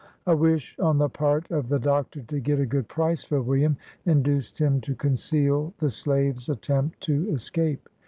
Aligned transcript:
A 0.25 0.35
wish 0.35 0.75
on 0.79 0.97
the 0.97 1.09
part 1.09 1.51
of 1.51 1.69
the 1.69 1.77
Doctor 1.77 2.23
to 2.23 2.39
get 2.39 2.59
a 2.59 2.65
good 2.65 2.87
price 2.87 3.21
for 3.21 3.39
William, 3.39 3.77
induced 4.03 4.57
him 4.57 4.81
to 4.81 4.95
conceal 4.95 5.75
the 5.77 5.91
slave's 5.91 6.49
attempt 6.49 7.01
to 7.01 7.29
escape. 7.29 7.87